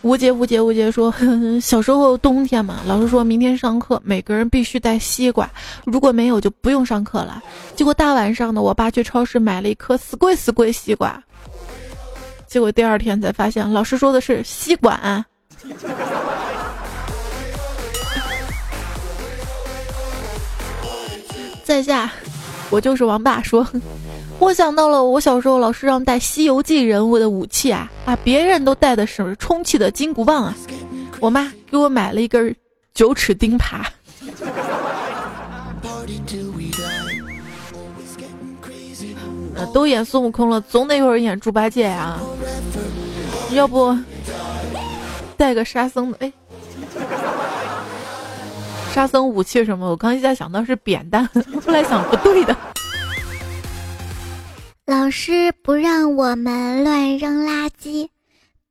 [0.06, 1.12] 吴杰，吴杰，吴杰说，
[1.60, 5.50] 小时候冬天嘛，老师说明天上课，每个人必须带西瓜，
[5.84, 7.42] 如果没有就不用上课了。
[7.74, 11.20] 结果大晚上的，我爸去超市买了一颗死贵死贵西瓜，
[12.46, 15.24] 结果第二天才发现，老师说的是吸管。
[21.64, 22.08] 在下，
[22.70, 23.66] 我就是王爸说。
[24.38, 28.16] 我想到了，我小时候老师让带《西游记》人物的武器啊啊！
[28.22, 30.54] 别人都带的是充气的金箍棒啊，
[31.20, 32.54] 我妈给我买了一根
[32.94, 33.84] 九齿钉耙。
[39.72, 42.18] 都演孙悟空了，总得有人演猪八戒呀。
[43.52, 43.96] 要不
[45.36, 46.18] 带个沙僧的？
[46.20, 46.32] 哎，
[48.92, 49.88] 沙僧武器什么？
[49.88, 51.26] 我刚一下想到是扁担，
[51.64, 52.54] 后来想不对的。
[54.86, 58.08] 老师不让我们乱扔垃圾，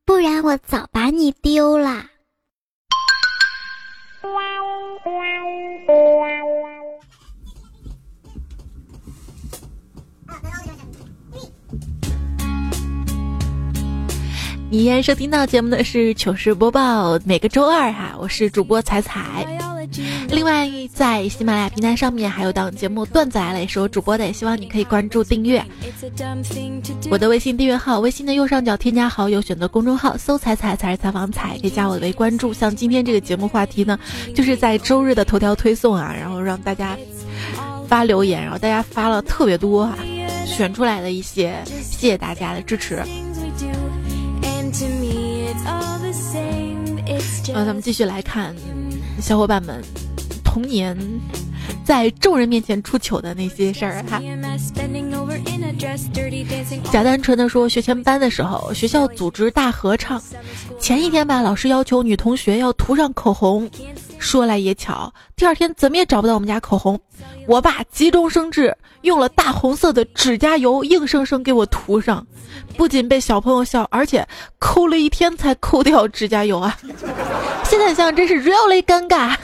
[0.06, 2.06] 不然我早把你丢了。
[14.70, 19.75] 你依然收听到节目的是糗事播报，每个周二哈，我是主播彩彩。
[20.36, 25.64] 另外，在喜马拉雅平台上面还有档节目《段子来了》，也是我主播的，也希望你可以关注订阅
[27.10, 28.00] 我的微信订阅号。
[28.00, 32.52] 微信的右上角添加好友，选择公众号，搜“彩彩才是采访彩”，可以加我为关注。
[32.52, 33.98] 像今天这个节目话题呢，
[34.34, 36.98] 就是在周日的头条推送啊，然后让大家
[37.88, 39.98] 发留言，然后大家发了特别多啊，
[40.44, 42.96] 选出来的一些，谢谢大家的支持。
[47.48, 48.54] 然后咱们继续来看。
[49.18, 49.82] 小伙伴们，
[50.56, 50.96] 童年
[51.84, 54.22] 在众人面前出糗的那些事儿哈。
[56.90, 60.18] 假单纯的说，学前班的时候，学校组织大合唱，
[60.80, 63.70] 前一天吧，老师要求女同学要涂上口红。
[64.18, 66.98] 说来也巧，第二天怎么也找不到我们家口红，
[67.46, 72.26] 我爸急中生智，用了大红色的指甲油，硬生生给我涂上。
[72.78, 74.26] 不仅被小朋友笑，而且
[74.58, 76.78] 抠了一天才抠掉指甲油啊！
[77.64, 79.36] 现在想真是 really 尴尬。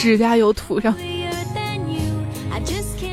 [0.00, 0.94] 指甲油涂上。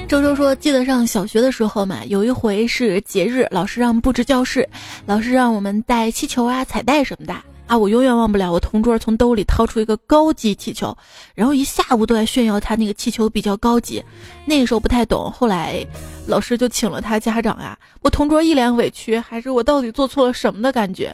[0.07, 4.69] 周周说：“记得上小学的时候嘛，有一回是节日，老师让布置教室，
[5.07, 7.33] 老师让我们带气球啊、彩带什么的
[7.67, 7.77] 啊。
[7.77, 10.95] 我永远忘不了，我同桌从兜里掏出一个高级气球，
[11.33, 14.03] 然后一下午都在炫耀他那个气球比较高级。
[14.45, 15.85] 那个时候不太懂，后来
[16.27, 17.77] 老师就请了他家长呀。
[18.01, 21.13] 我同桌一脸委屈，还是我到底做错了什么的感觉。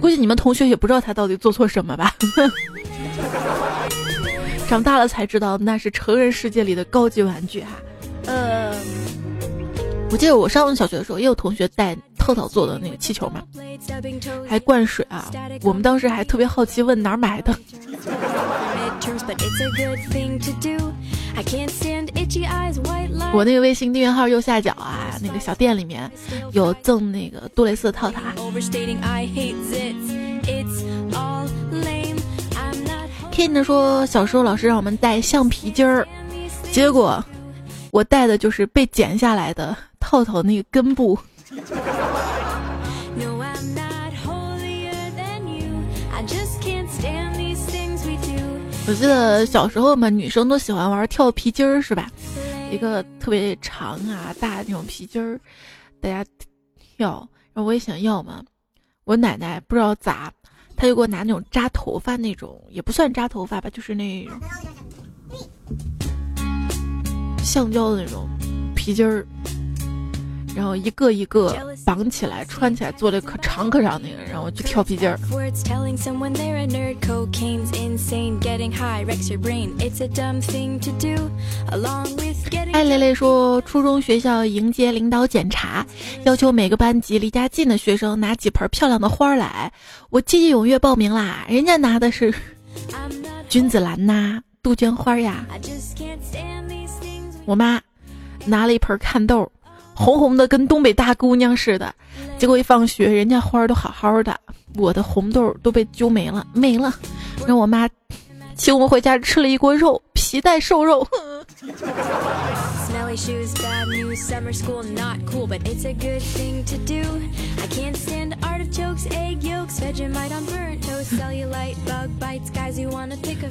[0.00, 2.14] 估计你们同学也不知道他到底做错什么吧。
[4.68, 7.68] ”长大了才知道那是成人世界里的高级玩具哈，
[8.26, 8.74] 呃，
[10.14, 13.42] 我记得我上小学的时候也有同学带套套做的那个气球嘛，
[14.48, 15.28] 还灌水啊，
[15.60, 17.52] 我们当时还特别好奇问哪儿买的。
[23.32, 26.08] 我那个微信订阅号右下角啊，那个小店里面
[26.52, 28.20] 有赠那个杜蕾斯的套套。
[33.32, 36.06] King 说，小时候老师让我们带橡皮筋儿，
[36.70, 37.22] 结果
[37.90, 41.18] 我带的就是被剪下来的套套那个根部。
[48.86, 52.10] 我记得小时候嘛，女生都喜欢玩跳皮筋儿，是吧？
[52.70, 55.40] 一个特别长啊大那种皮筋儿，
[56.02, 56.22] 大家
[56.78, 58.44] 跳，然后我也想要嘛。
[59.04, 60.30] 我奶奶不知道咋。
[60.76, 64.38] 她就给我拿那种扎头发那种，也不算扎头发吧，就是那种
[67.42, 68.28] 橡胶的那种
[68.74, 69.26] 皮筋儿。
[70.54, 75.18] 然后一个一个绑起来穿起来，做的可长可长那个，然后就跳皮筋儿。
[82.72, 85.84] 艾蕾蕾说，初中学校迎接领导检查，
[86.24, 89.72] 要求每个班级离家近的学生拿几盆漂亮的花来。
[90.10, 92.32] 我积极踊跃报名啦，人家拿的是
[93.48, 95.44] 君子兰呐、杜鹃花呀。
[97.44, 97.80] 我妈
[98.44, 99.50] 拿了一盆看豆。
[99.94, 101.94] 红红的，跟东北大姑娘似的。
[102.38, 104.36] 结果一放学，人家花儿都好好的，
[104.74, 106.92] 我的红豆都被揪没了，没了。
[107.46, 107.88] 让我妈
[108.56, 111.06] 请我们回家吃了一锅肉，皮带瘦肉。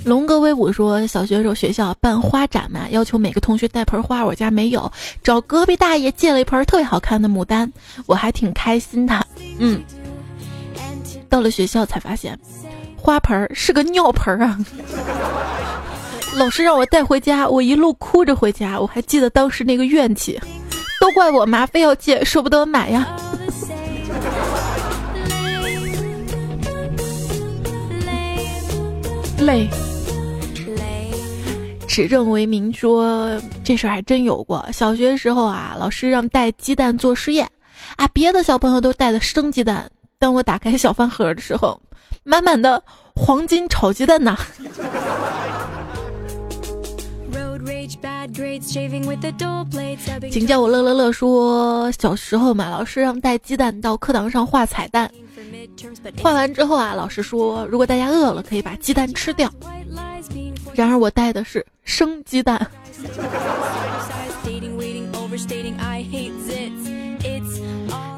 [0.06, 4.92] 龙哥威武说，小学时候学校办花展嘛，要求每个同学带盆花，我家没有，
[5.24, 7.72] 找隔壁大爷借了一盆特别好看的牡丹，
[8.06, 9.28] 我还挺开心的。
[9.60, 9.82] 嗯，
[11.30, 12.38] 到了学校才发现，
[13.04, 14.58] 花盆是个尿盆啊。
[16.38, 18.80] 老师让我带回家，我一路哭着回家。
[18.80, 20.40] 我还记得当时那个怨气，
[21.02, 23.06] 都怪我妈非要借，舍不得买呀。
[29.40, 29.68] 累，
[31.86, 34.66] 指正为民说这事儿还真有过。
[34.72, 37.46] 小学时候啊，老师让带鸡蛋做实验，
[37.98, 41.78] 啊，别的小朋友都带的生鸡蛋，当我打开小饭盒的时候，
[42.24, 42.82] 满满的
[43.16, 44.38] 黄金炒鸡蛋呐。
[50.32, 55.12] 请叫我乐乐乐说，小时候嘛，老师让带鸡蛋到课堂上画彩蛋，
[56.22, 59.52] 画完之后啊，老师说如果大家饿了，可以把鸡蛋吃掉。
[60.74, 62.66] 然而我带的是生鸡蛋。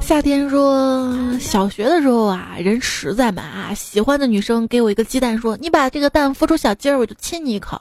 [0.06, 7.76] 夏天说，小学的时候啊，人实在嘛啊，喜欢的女生给我一个鸡蛋，说你把这个蛋孵出小鸡儿，我就亲你一口。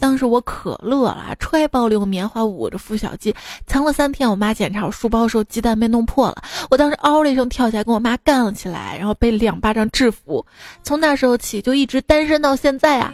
[0.00, 3.34] 当时我可乐了，揣包里用棉花捂着孵小鸡，
[3.66, 4.30] 藏了三天。
[4.30, 6.42] 我妈检查我书包的时候，鸡蛋被弄破了。
[6.70, 10.42] 我当时嗷的一声跳起来跟我妈干了起来，然后被两巴掌制服。
[10.82, 13.12] 从那时候起就一直单身到现在啊。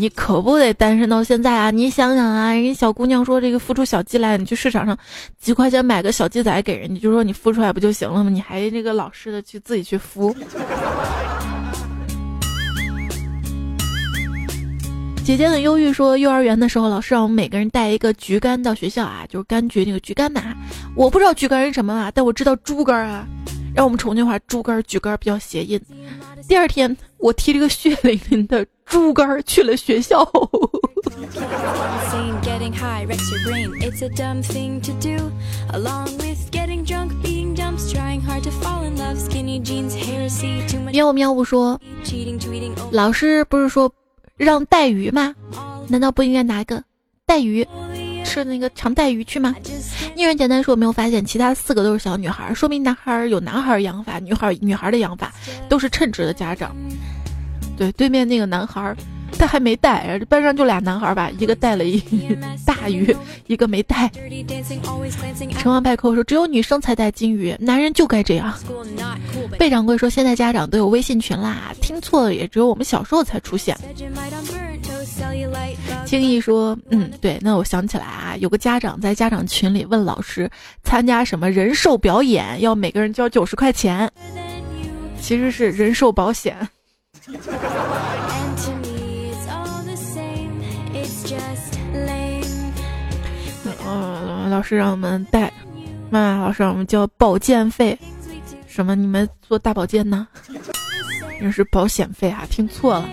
[0.00, 1.70] 你可不得单身到现在啊！
[1.70, 4.96] 你想想啊，人家小姑娘说这个孵出小鸡来，你去市场上
[5.38, 8.30] 几块钱买个小鸡仔给人家，就说你孵出来不就行了吗？
[8.30, 10.34] 你还这个老实的去自己去孵。
[15.22, 20.42] 姐姐很忧郁，说幼儿园的时候，老师让我们每个人带一个橘干到学校啊，就是柑橘那个橘干嘛。
[20.96, 23.26] 我不知道橘干是什么啊，但我知道猪肝啊。
[23.74, 25.80] 让我们重庆话，猪肝、举肝比较谐音。
[26.48, 30.28] 第二天，我提着个血淋淋的猪肝去了学校。
[40.92, 41.80] 喵喵呜说，
[42.90, 43.92] 老师不是说
[44.36, 45.34] 让带鱼吗？
[45.88, 46.82] 难道不应该拿个
[47.24, 47.66] 带鱼？
[48.30, 49.52] 吃那个长带鱼去吗？
[50.14, 55.32] 聂远简单说，没有发现其他四个都是小女孩，说明男孩有男孩养法，女孩女孩的养法，
[55.68, 56.72] 都是称职的家长。
[57.76, 58.94] 对，对面那个男孩。
[59.40, 61.98] 他还没带，班上就俩男孩吧，一个带了一
[62.66, 63.16] 大鱼，
[63.46, 64.10] 一个没带。
[65.58, 68.52] 成王败寇说：“只有女生才带金鱼，男人就该这样。”
[69.58, 73.74] 贝掌柜说：“现在家长都有微信群啦，听错了也只有我们小时候才出现。”
[76.04, 80.50] 轻易说：“嗯，对，那我想起来啊，有个家长在家长群里问老师，
[80.84, 84.10] 参加什么人寿表演要每个人交九十块钱，
[85.18, 86.68] 其实是人寿保险。”
[94.60, 95.50] 老师让我们带，
[96.10, 97.98] 妈妈老师让我们交保健费，
[98.66, 98.94] 什么？
[98.94, 100.28] 你们做大保健呢？
[101.40, 103.08] 那是保险费啊，听错了。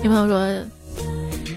[0.00, 0.64] 女朋友说，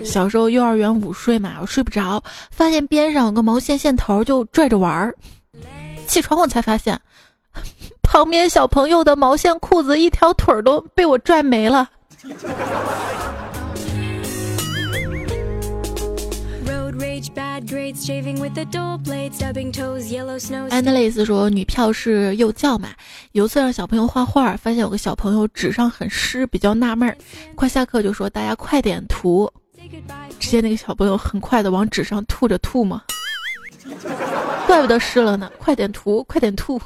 [0.03, 2.19] 小时候幼儿园午睡嘛，我睡不着，
[2.49, 5.15] 发现边上有个毛线线头，就拽着玩儿。
[6.07, 6.99] 起床我才发现，
[8.01, 11.87] 旁边小朋友的毛线裤子一条腿都被我拽没了。
[20.69, 22.89] 安德雷斯说：“女票是幼教嘛，
[23.33, 27.15] 有次让小朋友画画，发现有个小朋友纸上很湿，比较纳闷儿。
[27.55, 29.51] 快下课就说大家快点涂，
[30.39, 33.03] 只见那个小朋友很快的往纸上吐着吐嘛。
[34.65, 36.81] 怪不得湿了呢，快点涂，快点吐。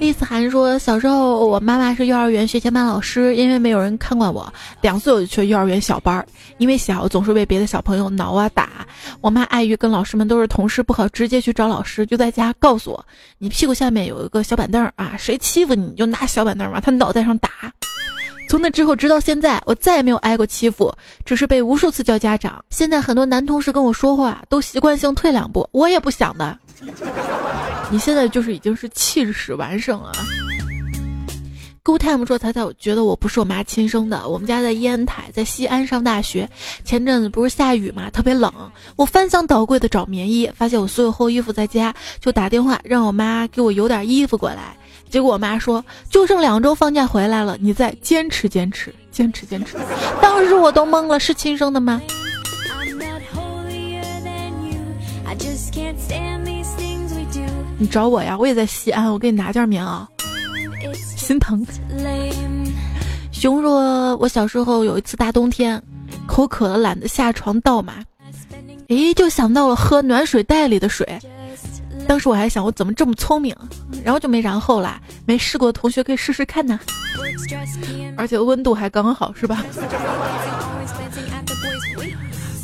[0.00, 6.24] 丽思涵说：“小时候，我妈妈是幼儿园学前班老师，因为没有人看管我，两岁我就去幼儿园小班儿。
[6.58, 8.86] 因为小，总是被别的小朋友挠啊打。
[9.20, 13.04] 我妈碍于跟老师们都是同事，不好直接去找老师，就在家告诉我：
[13.38, 17.50] 你屁股下面有一个小板凳啊，谁欺负你，你就拿小板凳往他脑袋上打。
[18.48, 20.94] 从那之后，直到现在，我再也没有挨过欺负，
[21.24, 22.64] 只是被无数次叫家长。
[22.70, 26.56] 现在很多男同事跟我说话，都习惯性退两步，我也不想的。”
[27.90, 30.12] 你现在就是已经是气势完胜了。
[31.82, 34.28] Good time 说：“彩彩，我觉得我不是我妈亲生的。
[34.28, 36.46] 我们家在烟台，在西安上大学。
[36.84, 38.52] 前阵子不是下雨嘛，特别冷。
[38.94, 44.76] 我翻箱倒柜的找棉衣，发现我所有厚衣服在家，就打电话让我妈给我邮点衣服过来。
[45.08, 49.78] 结果我妈说，就剩两周放假回来了，你再坚持坚持，坚持坚持。
[50.20, 52.02] 当时我都懵了，是亲生的吗？”
[57.78, 60.04] 你找我呀，我也在西安，我给你拿件棉袄。
[61.16, 61.64] 心疼。
[63.30, 65.80] 熊说，我小时候有一次大冬天，
[66.26, 67.94] 口渴了，懒得下床倒嘛，
[68.88, 71.06] 诶，就想到了喝暖水袋里的水。
[72.08, 73.54] 当时我还想，我怎么这么聪明？
[74.02, 75.00] 然后就没然后了。
[75.24, 76.80] 没试过的同学可以试试看呢。
[78.16, 79.62] 而且温度还刚好，是吧？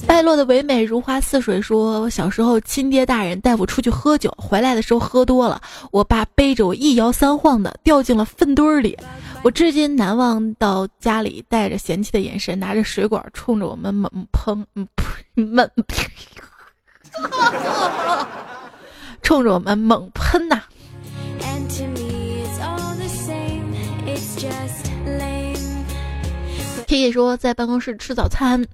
[0.07, 8.97] 败落的唯美如花似水说：“我小时候亲爹大人带我出去喝酒，回来的时候喝多了，我爸背着我一摇三晃的掉进了粪堆里。
[9.43, 14.67] 我至今难忘到家里带着嫌弃的眼神，拿着水管冲着我们猛喷，
[15.35, 15.69] 猛，
[19.23, 20.63] 冲着我们猛喷呐。”
[26.87, 28.65] K K 说在办公室吃早餐。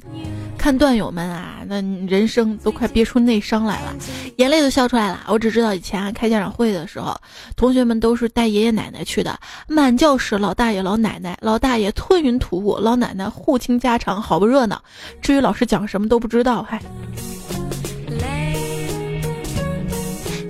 [0.61, 3.97] 看段友们啊，那人生都快憋出内伤来了，
[4.37, 5.25] 眼泪都笑出来了。
[5.27, 7.19] 我只知道以前开家长会的时候，
[7.57, 14.83] 同学们都是带爷爷奶奶去的，满教室老大爷老奶奶，老大爷吞云吐雾，老奶奶互倾家常，好不热闹。
[15.23, 16.79] 至于老师讲什么都不知道，嗨。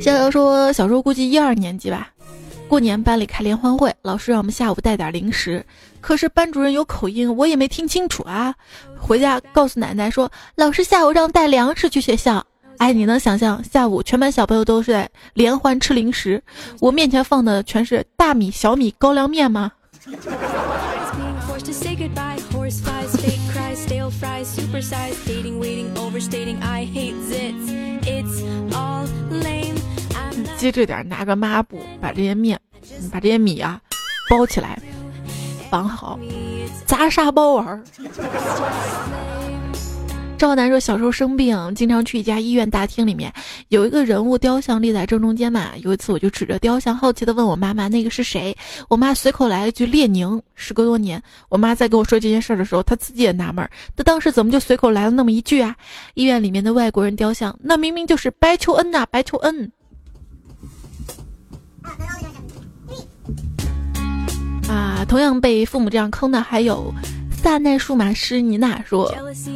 [0.00, 2.10] 逍遥说，小时候估计一二年级吧。
[2.70, 5.66] 过年班里开联欢会，老师让我们下午带点零食，
[6.00, 8.54] 可是班主任有口音，我也没听清楚啊。
[8.96, 12.46] 回家告诉奶奶说，老师下午让带粮食去学校。
[12.78, 16.40] 哎，你能想象下午全班小朋友都是在联欢吃零食，
[16.78, 19.72] 我面前放的全是大米、小米、高粱面吗？
[30.60, 32.60] 机智点，拿个抹布把这些面、
[33.10, 33.80] 把这些米啊
[34.28, 34.78] 包起来，
[35.70, 36.20] 绑好，
[36.84, 37.82] 砸沙包玩。
[40.36, 43.32] 赵楠说，小时候生病，经常去一家医院大厅里面，
[43.68, 45.70] 有一个人物雕像立在正中间嘛。
[45.78, 48.54] 有一次，我就指着雕像，好奇的问我妈妈：“那个是谁？”
[48.88, 55.74] 我妈随口来了一句：“列宁。”时隔多年，我妈在跟我说这件事的时候，她自己也纳闷，她当时怎么就随口来了那么一句啊？
[56.14, 59.70] 医院里面的外国人雕像，那明明就是白求恩呐，白求恩。
[64.68, 66.92] 啊，同样被父母这样坑的还有
[67.42, 69.12] 萨奈数码师尼娜说，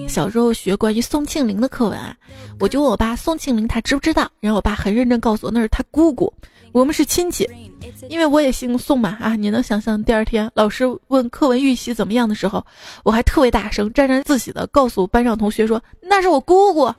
[0.09, 2.17] 小时候学关于宋庆龄的课文啊，
[2.59, 6.33] 我就问我爸宋庆龄他知不知道，然后我爸很认真告诉我那是他姑姑，
[6.73, 7.49] 我们是亲戚，
[8.09, 12.65] 因为我也姓宋嘛啊，你能想象第二天老师问课文预习怎么样的时候，
[13.05, 16.93] 我还特别大声沾沾自喜的告诉班上同学说那是我姑姑。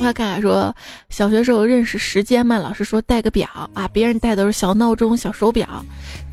[0.00, 0.74] 快看说，
[1.10, 5.68] 小学时候认识时间嘛，老师说带个表啊，别人带都是小闹钟、小手表，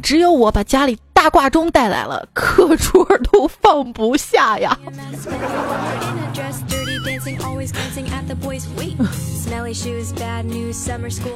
[0.02, 4.78] 只有我把家里大挂钟带来了，课桌都放不下呀。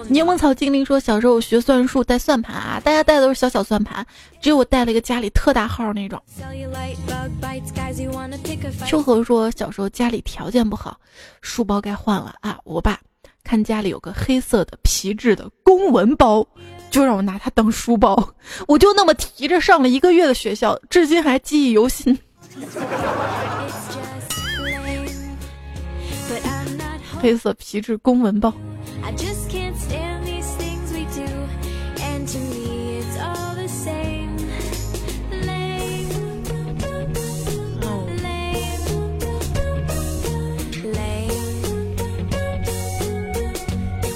[0.09, 4.05] 柠檬草精灵说：“小时候学算术带算盘啊，大家带的都是小小算盘，
[4.41, 6.21] 只有我带了一个家里特大号那种。”
[8.85, 10.97] 秋禾说：“小时候家里条件不好，
[11.41, 12.57] 书包该换了啊。
[12.63, 12.99] 我爸
[13.43, 16.45] 看家里有个黑色的皮质的公文包，
[16.89, 18.33] 就让我拿它当书包，
[18.67, 22.17] 我就那么提着上了一个月的学校，至今还记忆犹新。”
[27.21, 28.51] 黑色皮质公文包。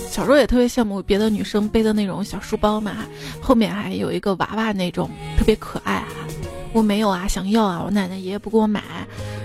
[0.10, 3.06] 小时候也特别羡慕别的女生背的那种小书包嘛，
[3.40, 6.08] 后面还有一个娃娃那种特特别可爱啊。
[6.74, 8.82] 我没有啊，想要啊，我奶奶爷爷不给我买，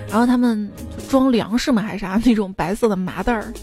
[0.09, 0.67] 然后他们
[1.11, 3.53] 装粮食嘛还是啥 那种白色的麻袋儿。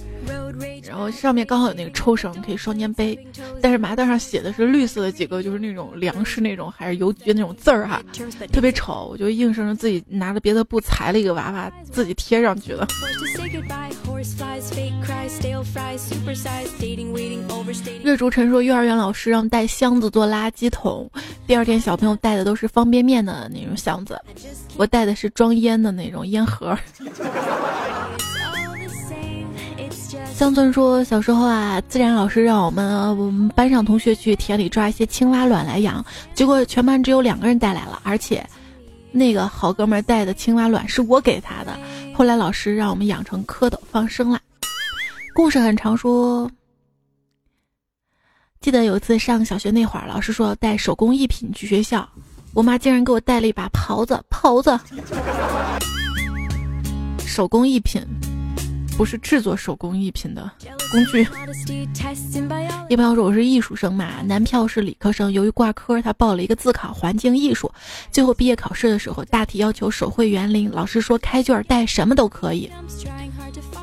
[0.86, 3.18] 然后上面刚好有那个抽绳，可以双肩背。
[3.62, 8.02] 但是麻袋上写的是绿色的几个，就是那种粮食那种，还是邮局那种字儿哈，
[8.52, 9.08] 特别丑。
[9.10, 12.86] 我就硬生生自己拿着别的布裁了一个娃娃，自己贴上去的。
[18.02, 21.08] 瑞竹晨说，幼儿园老师让带箱子做垃圾桶，
[21.46, 24.20] 第二天小朋友带的都是方便面的那种箱子，
[24.76, 26.76] 我带的是装烟的那种烟盒。
[30.34, 36.04] 乡村说，小时候啊，自然老师让我们我们班上同学去田里抓一些青蛙卵来养，
[36.34, 38.44] 结果全班只有两个人带来了，而且
[39.12, 41.78] 那个好哥们带的青蛙卵是我给他的。
[42.18, 44.40] 后来老师让我们养成蝌蚪放生啦。
[45.32, 46.50] 故事很长，说
[48.60, 52.08] 记得有一次上小学那会儿，老师说要带手工艺品去学校，
[52.54, 54.76] 我妈竟然给我带了一把刨子，刨子，
[57.24, 58.04] 手工艺品。
[58.98, 60.50] 不是制作手工艺品的
[60.90, 61.24] 工具。
[62.88, 67.70] 一朋友说我是艺术生嘛，男票是理科生，由于挂科，他报了一个自考环境艺术，
[68.10, 72.68] 最后毕业考试的时候，大题要求手绘园林，老师说开卷带什么都可以，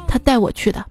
[0.06, 0.86] 他带我去的。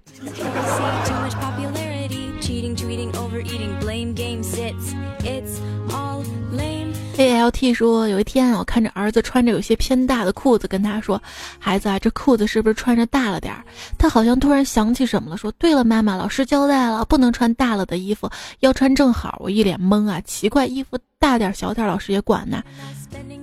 [7.17, 11.23] A L T 说，有一天我看着儿子穿着有些偏大的裤子，跟他说
[11.61, 13.65] ：“孩子啊，这裤子是不是穿着大了点儿？”
[13.97, 18.29] 他好像突然想起什么了，说：“对了，妈妈，老师交代了，不能穿大了的衣服，
[18.61, 22.63] 要穿正好。”我一脸懵啊，奇怪，衣服大点小点，老师也管呢。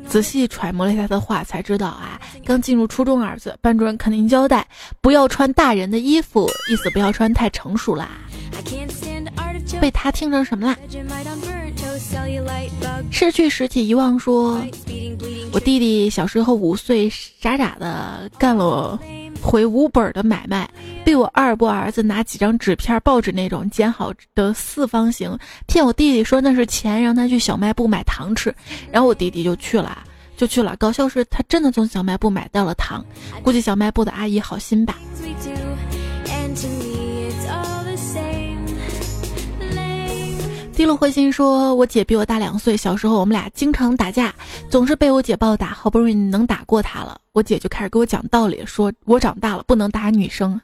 [0.07, 4.67] 仔细揣摩了一下他的话，才知道啊，刚进入初中儿子，班主任肯定交代
[4.99, 8.09] 不要穿大人的衣服，意思不要穿太成熟啦。
[9.79, 10.75] 被他听成什么啦？
[13.09, 14.59] 失去实体遗忘说，
[15.51, 18.99] 我弟弟小时候五岁，傻傻的干了
[19.41, 20.69] 回五本的买卖，
[21.03, 25.37] 被我二伯儿子拿几张纸片、报纸那种剪好的四方形，
[25.67, 28.53] 骗我弟弟说那是钱，让他去小卖部买糖吃，
[28.91, 30.03] 然后我弟弟就去了，
[30.37, 30.75] 就去了。
[30.77, 33.05] 搞笑是他真的从小卖部买到了糖，
[33.43, 34.97] 估计小卖部的阿姨好心吧。
[40.81, 44.33] 低落灰心说：“我姐比我大两岁，小时候我们俩经常打架，
[44.67, 50.59] 总是被我姐暴打，好不容易能打过她了，我姐就开始给我讲道理，说我长大了不能打女生。”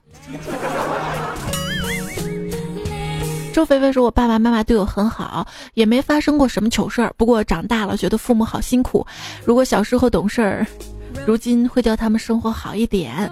[3.54, 5.46] 周菲菲说：“我爸爸妈妈对我很好，
[5.76, 9.06] 也没发生过什么糗事儿，不过长大了觉得父母好辛苦，
[9.46, 10.66] 如果小时候懂事儿。”
[11.28, 13.30] 如今会叫他们生活好一点。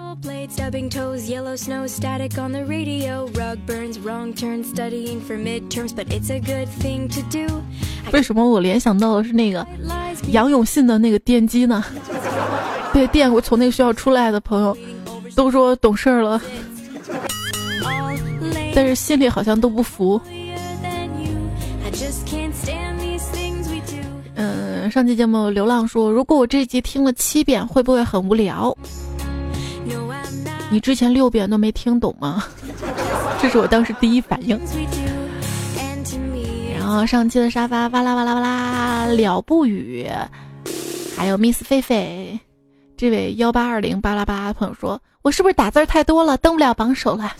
[8.12, 9.66] 为什么我联想到的是那个
[10.28, 11.82] 杨永信的那个电击呢？
[12.92, 14.76] 对电我从那个学校出来的朋友
[15.34, 16.38] 都说懂事儿了，
[18.74, 20.20] 但是心里好像都不服。
[24.90, 28.76] 上期节目，流浪说：“如果我这集听了七遍，会不会很无聊？
[30.70, 32.44] 你之前六遍都没听懂吗？”
[33.40, 34.58] 这是我当时第一反应。
[36.78, 40.08] 然后上期的沙发哇啦哇啦哇啦了不语，
[41.16, 42.38] 还有 Miss 菲菲，
[42.96, 47.32] 这位幺八二零巴拉巴拉朋友说：“我是不是打字太多了，登不了榜首了？”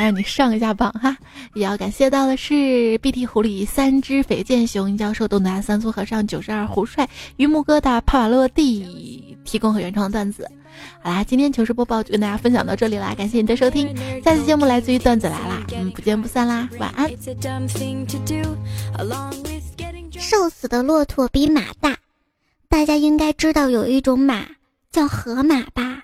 [0.00, 1.16] 让你上一下榜哈。
[1.54, 10.50] 也要感谢到的是 BT 狐狸、三只匪剑熊、殷教授、东南三粗和尚、九十二胡帅、榆木疙瘩、帕瓦洛蒂提供和原创段子。
[11.02, 13.94] 好啦，今天糗事播报就跟大家分享到这里啦，感谢你的收听。
[14.24, 17.08] 下期节目来自于段子来啦，嗯，不见不散啦，晚安。
[20.10, 21.96] 瘦死的骆驼比马大，
[22.68, 24.44] 大家应该知道有一种马
[24.90, 26.02] 叫河马吧？